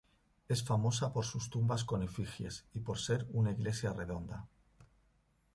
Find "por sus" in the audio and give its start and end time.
1.13-1.51